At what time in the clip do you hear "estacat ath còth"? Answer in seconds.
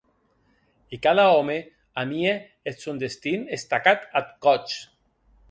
3.57-4.73